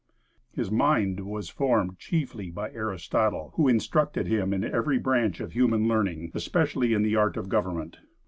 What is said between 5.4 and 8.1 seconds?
human learning, especially in the art of government.